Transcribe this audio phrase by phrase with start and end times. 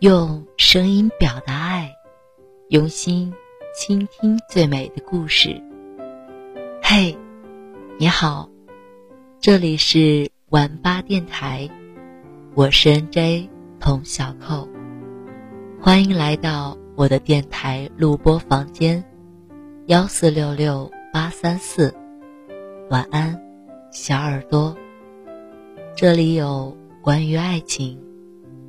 [0.00, 1.92] 用声音表达爱，
[2.68, 3.34] 用心
[3.74, 5.60] 倾听最美的故事。
[6.80, 7.18] 嘿，
[7.98, 8.48] 你好，
[9.40, 11.68] 这里是晚八电台，
[12.54, 13.50] 我是 N.J.
[13.80, 14.68] 童小扣，
[15.80, 19.04] 欢迎来到我的电台录播房间，
[19.86, 21.92] 幺四六六八三四，
[22.88, 23.36] 晚安，
[23.90, 24.76] 小耳朵。
[25.96, 28.00] 这里有关于爱情、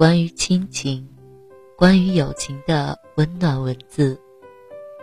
[0.00, 1.06] 关于亲情、
[1.76, 4.18] 关于友情的温暖文字，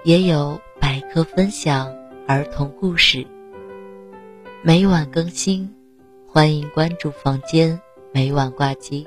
[0.04, 1.96] 也有百科分享
[2.28, 3.24] 儿童故事。
[4.64, 5.72] 每晚更新，
[6.28, 7.80] 欢迎关注房间，
[8.12, 9.06] 每晚挂机，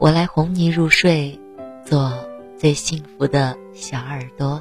[0.00, 1.38] 我来哄你入睡，
[1.84, 2.10] 做
[2.56, 4.58] 最幸福的小耳朵。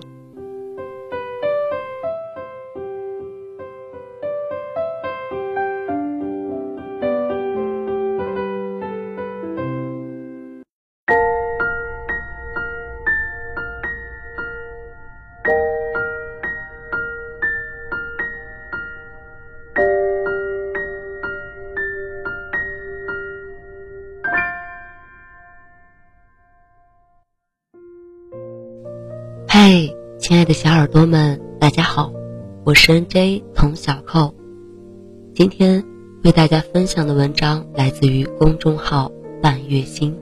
[30.32, 32.10] 亲爱的小耳朵们，大家好，
[32.64, 33.44] 我是 N.J.
[33.54, 34.34] 童小扣。
[35.36, 35.84] 今天
[36.24, 40.18] 为大家分享的文章来自于公众号半月星。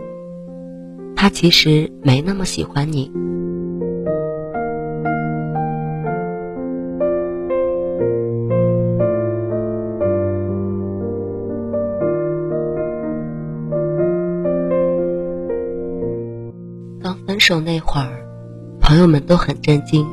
[1.15, 3.11] 他其实没那么喜欢你。
[16.99, 18.18] 刚分手那会儿。
[18.89, 20.03] 朋友们都很震惊，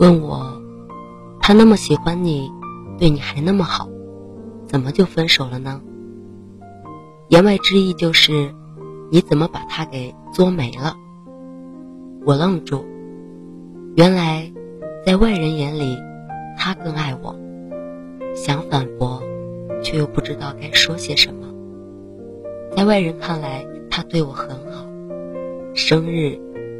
[0.00, 0.60] 问我
[1.40, 2.50] ：“他那么喜欢你，
[2.98, 3.88] 对你还那么好，
[4.66, 5.80] 怎么就分手了呢？”
[7.30, 8.52] 言外之意就是，
[9.08, 10.96] 你怎么把他给作没了？
[12.24, 12.84] 我愣住，
[13.94, 14.52] 原来，
[15.06, 15.96] 在外人眼里，
[16.58, 17.38] 他更爱我。
[18.34, 19.22] 想反驳，
[19.80, 21.46] 却又不知道该说些什么。
[22.76, 24.84] 在外人看来，他对我很好，
[25.72, 26.36] 生日、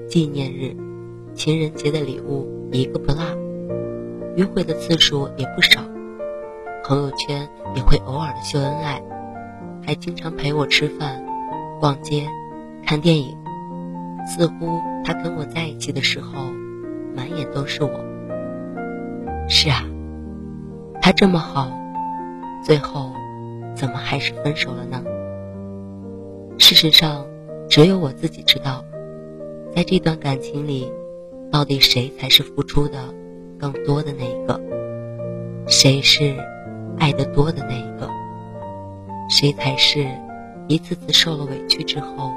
[0.09, 0.77] 纪念日。
[1.37, 3.23] 情人节的礼物一个不落，
[4.37, 5.83] 约会的次数也不少，
[6.83, 9.03] 朋友圈也会偶尔的秀恩爱，
[9.87, 11.23] 还经常陪我吃饭、
[11.79, 12.27] 逛街、
[12.87, 13.37] 看电影。
[14.27, 16.33] 似乎他跟我在一起的时候，
[17.15, 17.91] 满眼都是我。
[19.47, 19.85] 是啊，
[21.03, 21.71] 他这么好，
[22.65, 23.13] 最后
[23.75, 25.05] 怎么还是分手了呢？
[26.59, 27.27] 事实上，
[27.69, 28.83] 只有我自己知道，
[29.75, 30.91] 在这段感情里。
[31.51, 32.99] 到底谁才是付出的
[33.59, 34.61] 更多的那一个？
[35.67, 36.37] 谁是
[36.99, 38.09] 爱的多的那一个？
[39.29, 40.07] 谁才是
[40.69, 42.33] 一次次受了委屈之后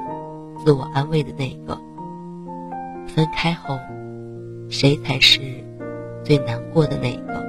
[0.64, 1.78] 自我安慰的那一个？
[3.06, 3.78] 分开后，
[4.68, 5.40] 谁才是
[6.24, 7.40] 最难过的那一个？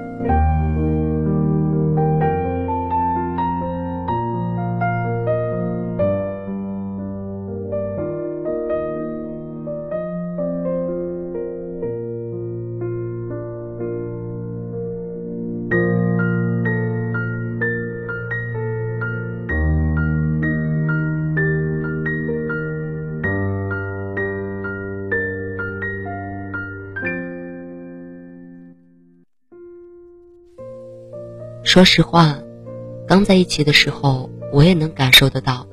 [31.71, 32.37] 说实话，
[33.07, 35.65] 刚在一起的时候，我也能感受得到，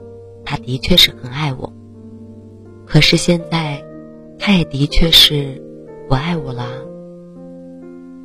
[0.44, 1.72] 他的确是很爱我。
[2.86, 3.84] 可是现在，
[4.38, 5.60] 他也的确是
[6.08, 6.68] 不爱我了。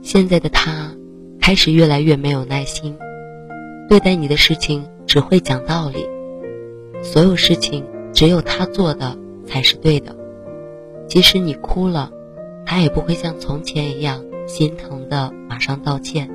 [0.04, 0.96] 现在的他，
[1.42, 2.96] 开始越来越没有耐心，
[3.90, 6.08] 对待你的事情只会讲道理，
[7.02, 7.84] 所有事情
[8.14, 9.18] 只有他做的
[9.48, 10.16] 才是对的。
[11.08, 12.12] 即使你哭了，
[12.68, 16.30] 他也不会像从前一样心疼的马上道歉。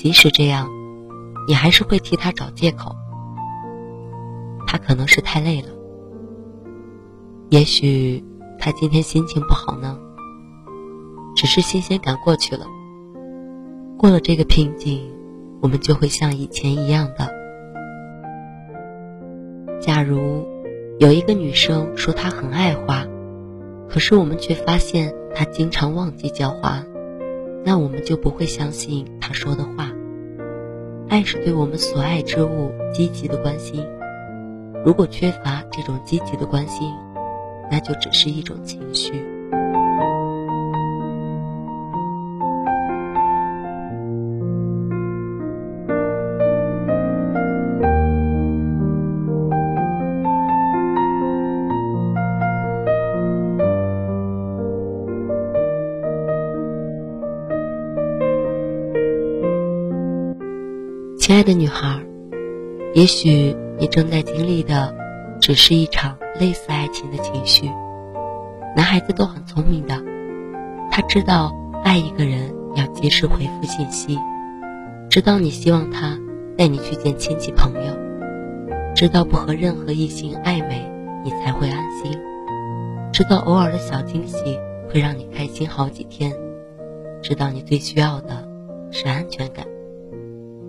[0.00, 0.70] 即使这样，
[1.48, 2.94] 你还是会替他找借口。
[4.64, 5.68] 他可能是太累了，
[7.48, 8.24] 也许
[8.60, 9.98] 他今天心情不好呢。
[11.34, 12.64] 只是新鲜感过去了，
[13.98, 15.02] 过了这个瓶颈，
[15.60, 17.28] 我们就会像以前一样的。
[19.80, 20.46] 假如
[21.00, 23.04] 有一个女生说她很爱花，
[23.88, 26.84] 可是我们却发现她经常忘记浇花。
[27.64, 29.90] 那我们就不会相信他说的话。
[31.10, 33.86] 爱是对我们所爱之物积极的关心，
[34.86, 36.90] 如果缺乏这种积极的关心，
[37.70, 39.12] 那就只是一种情绪。
[61.28, 62.00] 亲爱的女孩，
[62.94, 64.96] 也许你正在经历的
[65.42, 67.68] 只是一场类似爱情的情绪。
[68.74, 70.02] 男孩子都很聪明的，
[70.90, 71.54] 他知道
[71.84, 74.18] 爱一个人要及时回复信息，
[75.10, 76.18] 知道你希望他
[76.56, 77.92] 带你去见亲戚朋友，
[78.94, 80.90] 知道不和任何异性暧昧
[81.22, 82.18] 你才会安心，
[83.12, 84.58] 知道偶尔的小惊喜
[84.88, 86.32] 会让你开心好几天，
[87.20, 88.48] 知道你最需要的
[88.90, 89.66] 是安全感。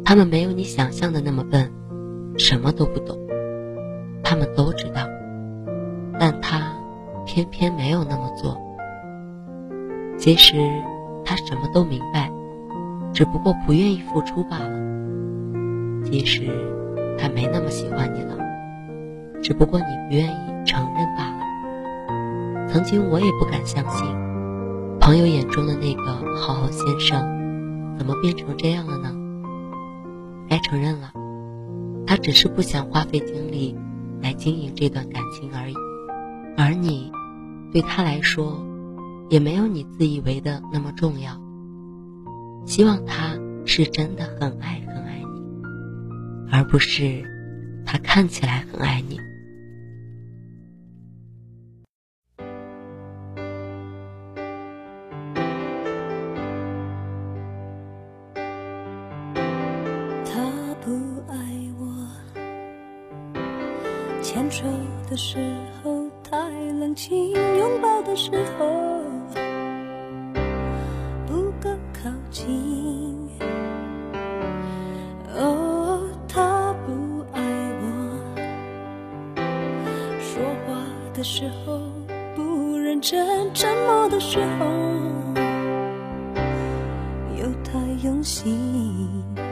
[0.10, 1.72] 他们没有你想象的那么笨，
[2.36, 3.16] 什么都不懂。
[4.24, 5.08] 他们都知道，
[6.20, 6.74] 但他
[7.28, 8.60] 偏偏没有那么做。
[10.18, 10.58] 其实
[11.24, 12.32] 他什么都明白，
[13.14, 14.72] 只不过不愿意付出罢了。
[16.04, 16.50] 其实
[17.16, 18.36] 他没那么喜欢你了，
[19.44, 22.68] 只不过你不愿意承认罢了。
[22.68, 24.08] 曾经我也不敢相信，
[25.00, 29.16] 朋友眼中的那个好好先生，怎么变成这样了呢？
[30.50, 31.13] 该承认了，
[32.07, 33.78] 他只是不想花费精力
[34.22, 35.75] 来经营这段感情而已，
[36.57, 37.12] 而你，
[37.72, 38.66] 对他来说，
[39.30, 41.40] 也没有你自以为的那么重要。
[42.66, 47.24] 希望他是真的很爱很爱你，而不是
[47.86, 49.19] 他看起来很爱你。
[87.39, 89.49] 又太用心。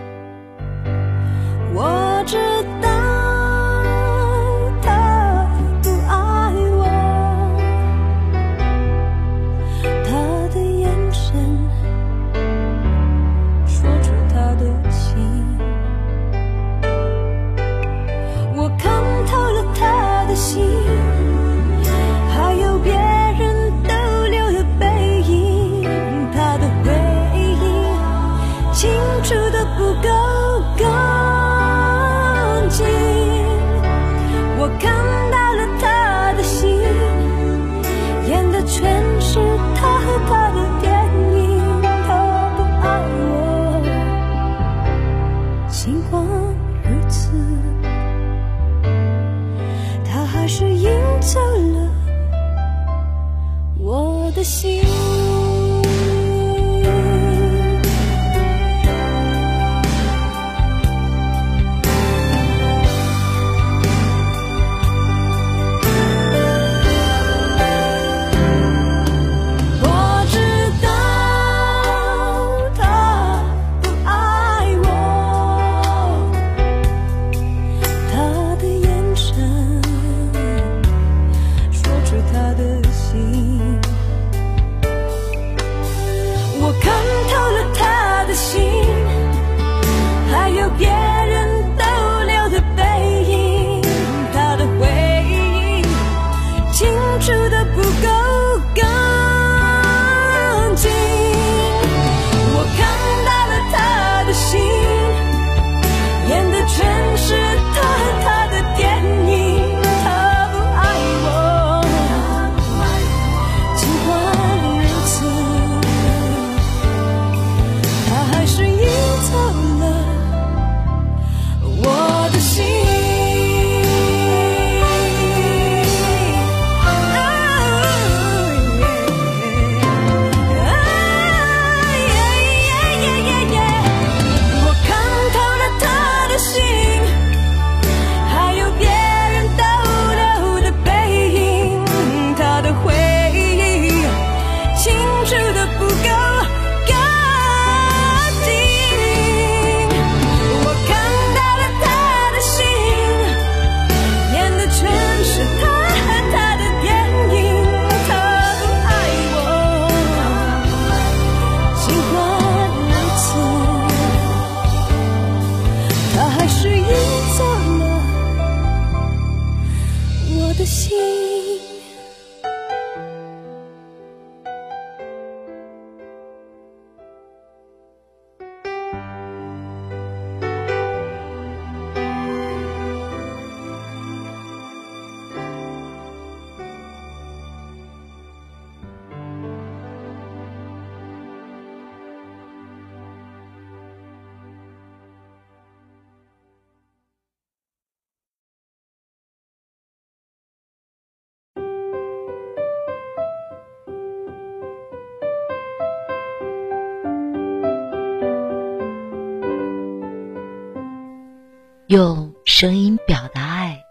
[211.88, 213.82] 用声音表达爱，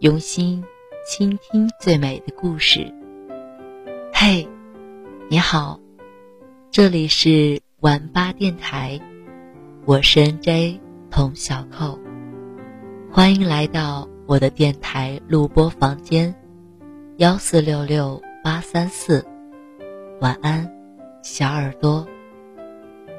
[0.00, 0.64] 用心
[1.06, 2.92] 倾听最美的故事。
[4.12, 4.48] 嘿，
[5.28, 5.78] 你好，
[6.72, 9.00] 这里是晚八电台，
[9.84, 10.80] 我是 N.J.
[11.08, 11.96] 童小扣，
[13.12, 16.34] 欢迎来到我的电台录播房间，
[17.18, 19.24] 幺四六六八三四，
[20.20, 20.68] 晚安，
[21.22, 22.04] 小耳朵。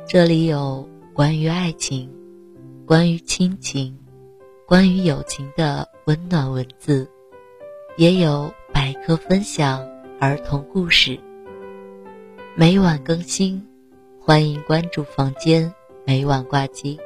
[0.05, 2.11] 这里有关于爱情、
[2.85, 3.97] 关于亲情、
[4.71, 7.05] 关于友情的温暖文字，
[7.97, 9.85] 也有百科分享、
[10.17, 11.19] 儿童故事。
[12.55, 13.67] 每晚更新，
[14.17, 15.73] 欢迎关注房间，
[16.05, 16.97] 每晚挂机，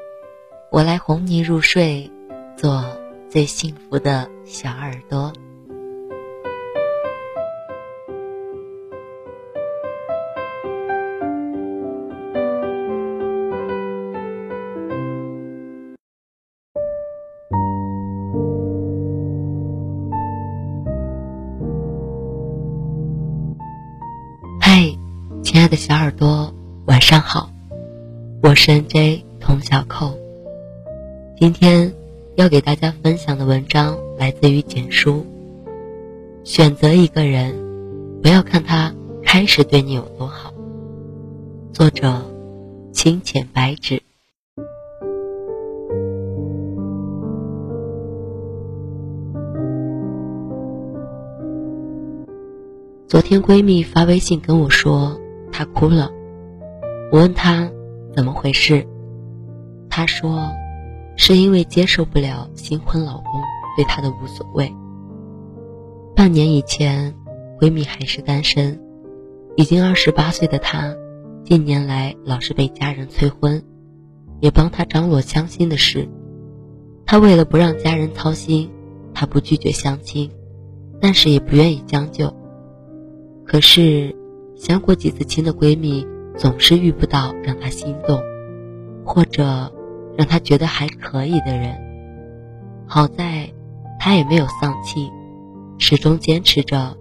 [0.72, 2.08] 我来哄你入睡，
[2.56, 2.86] 做
[3.32, 5.34] 最幸福的小耳朵。
[25.56, 26.54] 亲爱的小耳朵，
[26.86, 27.50] 晚上好，
[28.44, 29.24] 我是 N.J.
[29.40, 30.12] 童小扣。
[31.40, 31.94] 今天
[32.36, 35.26] 要给大家分享的文章来自于简书。
[36.44, 37.56] 选择一个人，
[38.22, 38.94] 不要看他
[39.24, 40.54] 开始对你有多好。
[41.72, 42.22] 作者：
[42.92, 44.02] 清浅白纸。
[53.08, 55.18] 昨天闺蜜发微信跟我说。
[55.58, 56.12] 她哭了，
[57.14, 57.72] 我问她
[58.14, 58.86] 怎么回事，
[59.90, 60.52] 她说
[61.16, 63.42] 是因为接受不了新婚老公
[63.78, 64.70] 对她的无所谓。
[66.14, 67.16] 半年以前，
[67.58, 68.78] 闺蜜还是单身，
[69.56, 70.94] 已经二十八岁的她，
[71.46, 73.64] 近年来老是被家人催婚，
[74.42, 76.10] 也帮她张罗相亲的事。
[77.06, 78.70] 她为了不让家人操心，
[79.14, 80.30] 她不拒绝相亲，
[81.00, 82.36] 但是也不愿意将就。
[83.46, 84.14] 可是。
[84.56, 86.06] 相过几次亲的闺蜜
[86.38, 88.22] 总是遇不到让她心动，
[89.04, 89.72] 或者
[90.18, 91.76] 让她觉得还可以的人。
[92.88, 93.50] 好在
[94.00, 95.12] 她也没有丧气，
[95.78, 96.96] 始终坚持着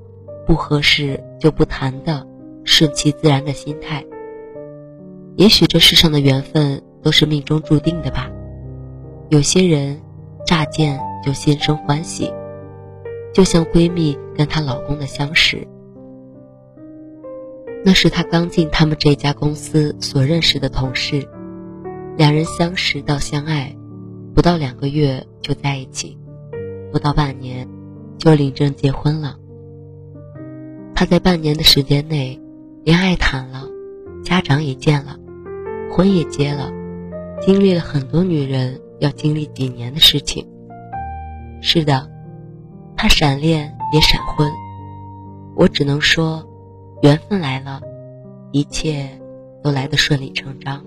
[0.46, 2.26] 不合适就不谈的
[2.64, 4.04] 顺其自然的心态。
[5.36, 8.30] 也许这世上的缘分都是命中注定的吧。
[9.30, 10.00] 有些人
[10.46, 12.32] 乍见就心生欢喜，
[13.32, 15.66] 就像闺蜜跟她老公的相识。
[17.86, 21.28] 那是他刚进他们这家公司所认识的同事，
[22.16, 23.76] 两人相识到相爱，
[24.34, 26.16] 不到两个月就在一起，
[26.90, 27.68] 不到半年
[28.16, 29.36] 就领证结婚了。
[30.94, 32.40] 他在半年的时间内，
[32.84, 33.64] 恋爱谈了，
[34.24, 35.18] 家长也见了，
[35.90, 36.72] 婚也结了，
[37.42, 40.48] 经历了很多女人要经历几年的事情。
[41.60, 42.10] 是的，
[42.96, 44.50] 他闪恋也闪婚，
[45.54, 46.48] 我只能说。
[47.04, 47.82] 缘分来了，
[48.50, 49.06] 一切
[49.62, 50.82] 都来得顺理成章。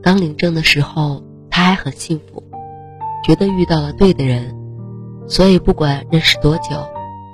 [0.00, 2.40] 刚领证的时候，他还很幸福，
[3.26, 4.54] 觉得遇到了对的人，
[5.26, 6.86] 所以不管认识多久，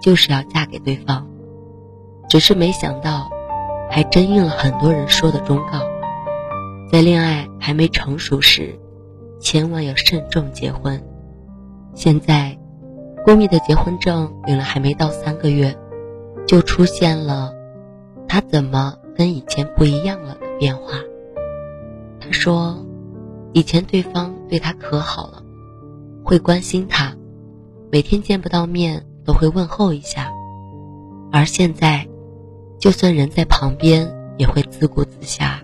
[0.03, 1.29] 就是要嫁给对方。
[2.31, 3.29] 只是没想到，
[3.91, 5.83] 还真应了很多人说的忠告：
[6.91, 8.81] 在恋爱还没成熟时，
[9.39, 10.99] 千万要慎重结婚。
[11.93, 12.57] 现在，
[13.27, 15.77] 闺蜜的结婚证领了还没到三个月。
[16.47, 17.53] 就出现了，
[18.27, 20.95] 他怎么跟以前不一样了的变化。
[22.21, 22.85] 他说，
[23.53, 25.43] 以前对方对他可好了，
[26.25, 27.15] 会关心他，
[27.91, 30.31] 每天见不到面都会问候一下，
[31.33, 32.07] 而现在，
[32.79, 35.59] 就算人在旁边也会自顾自暇，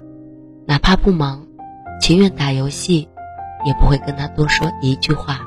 [0.66, 1.46] 哪怕不忙，
[2.00, 3.08] 情愿打游戏，
[3.64, 5.40] 也不会跟他多说一句话。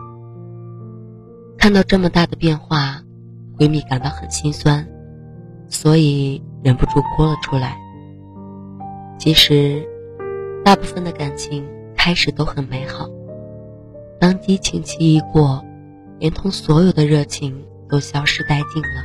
[1.57, 3.01] 看到这么大的变化，
[3.57, 4.87] 闺蜜感到很心酸。
[5.69, 7.77] 所以忍不住哭了出来。
[9.19, 9.87] 其实，
[10.65, 13.07] 大部分的感情开始都很美好，
[14.19, 15.63] 当激情期一过，
[16.19, 19.03] 连同所有的热情都消失殆尽了。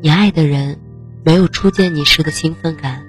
[0.00, 0.78] 你爱的人，
[1.24, 3.04] 没有初见你时的兴奋感，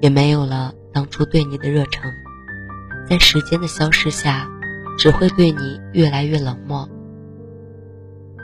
[0.00, 2.10] 也没有了当初对你的热诚，
[3.08, 4.48] 在时间的消逝下，
[4.96, 6.88] 只会对你越来越冷漠。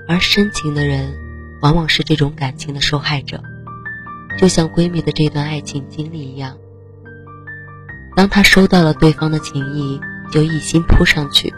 [0.06, 1.23] 而深情的人。
[1.64, 3.42] 往往是这种感情的受害者，
[4.38, 6.58] 就像闺蜜的这段爱情经历一样。
[8.14, 9.98] 当她收到了对方的情意，
[10.30, 11.50] 就一心扑上去，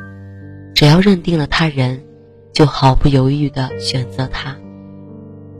[0.72, 2.00] 只要认定了他人，
[2.52, 4.56] 就毫不犹豫地选择他。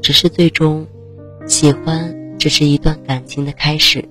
[0.00, 0.86] 只是最终，
[1.44, 4.08] 喜欢只是一段感情的开始，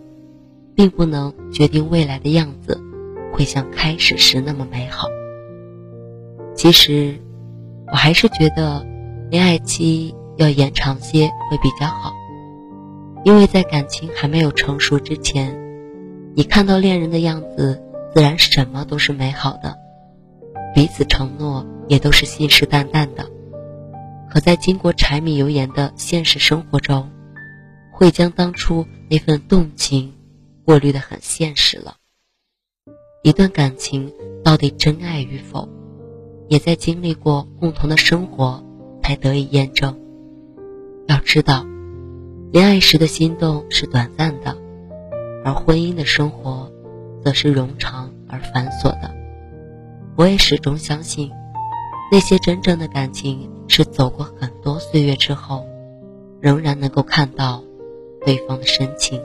[0.75, 2.77] 并不能决定未来的样子
[3.31, 5.07] 会像开始时那么美好。
[6.53, 7.15] 其实，
[7.87, 8.85] 我还是觉得
[9.31, 12.13] 恋爱期要延长些会比较好，
[13.23, 15.57] 因为在感情还没有成熟之前，
[16.35, 17.81] 你看到恋人的样子，
[18.13, 19.75] 自然什么都是美好的，
[20.73, 23.29] 彼此承诺也都是信誓旦旦的。
[24.29, 27.09] 可在经过柴米油盐的现实生活中，
[27.93, 30.13] 会将当初那份动情
[30.65, 31.95] 过滤的很现实了。
[33.23, 34.11] 一段感情
[34.43, 35.69] 到底真爱与否，
[36.49, 38.61] 也在经历过共同的生活
[39.01, 39.97] 才得以验证。
[41.07, 41.65] 要知道，
[42.51, 44.57] 恋爱时的心动是短暂的，
[45.43, 46.71] 而婚姻的生活
[47.23, 49.13] 则是冗长而繁琐的。
[50.15, 51.31] 我也始终相信，
[52.11, 53.49] 那些真正的感情。
[53.67, 55.65] 是走过很多岁月之后，
[56.39, 57.63] 仍然能够看到
[58.23, 59.19] 对方的深情。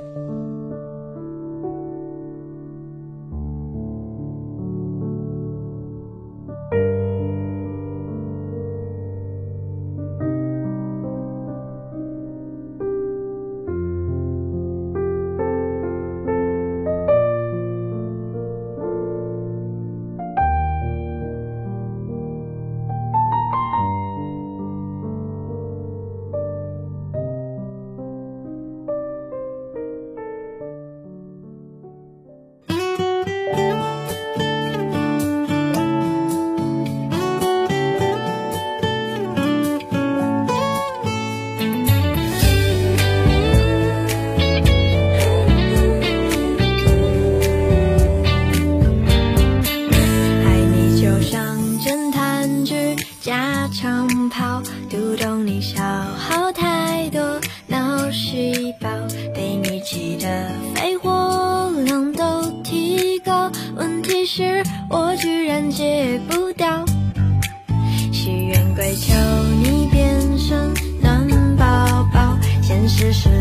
[73.02, 73.39] 一起